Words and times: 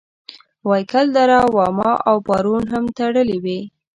وایګل 0.67 1.07
دره 1.15 1.39
واما 1.57 1.91
او 2.09 2.15
پارون 2.27 2.63
هم 2.73 2.85
تړلې 2.97 3.37
وې. 3.43 3.59